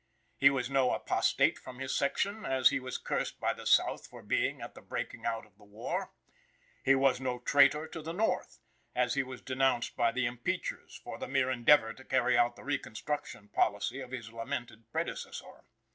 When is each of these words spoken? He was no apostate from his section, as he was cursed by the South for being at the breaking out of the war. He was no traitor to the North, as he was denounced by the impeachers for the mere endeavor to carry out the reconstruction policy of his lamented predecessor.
He 0.39 0.49
was 0.49 0.67
no 0.67 0.93
apostate 0.93 1.59
from 1.59 1.77
his 1.77 1.95
section, 1.95 2.43
as 2.43 2.71
he 2.71 2.79
was 2.79 2.97
cursed 2.97 3.39
by 3.39 3.53
the 3.53 3.67
South 3.67 4.07
for 4.07 4.23
being 4.23 4.59
at 4.59 4.73
the 4.73 4.81
breaking 4.81 5.27
out 5.27 5.45
of 5.45 5.55
the 5.59 5.63
war. 5.63 6.11
He 6.83 6.95
was 6.95 7.21
no 7.21 7.37
traitor 7.37 7.85
to 7.89 8.01
the 8.01 8.11
North, 8.11 8.57
as 8.95 9.13
he 9.13 9.21
was 9.21 9.43
denounced 9.43 9.95
by 9.95 10.11
the 10.11 10.25
impeachers 10.25 10.95
for 11.03 11.19
the 11.19 11.27
mere 11.27 11.51
endeavor 11.51 11.93
to 11.93 12.03
carry 12.03 12.35
out 12.35 12.55
the 12.55 12.63
reconstruction 12.63 13.49
policy 13.49 13.99
of 14.01 14.09
his 14.09 14.33
lamented 14.33 14.91
predecessor. 14.91 15.65